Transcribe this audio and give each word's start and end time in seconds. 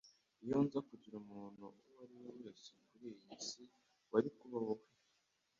Iyo 0.43 0.57
nza 0.65 0.79
kugira 0.89 1.15
umuntu 1.23 1.65
uwo 1.87 1.97
ari 2.03 2.15
we 2.21 2.29
wese 2.41 2.69
ku 2.91 2.99
isi, 3.35 3.63
wari 4.11 4.29
kuba 4.39 4.57
wowe 4.65 4.87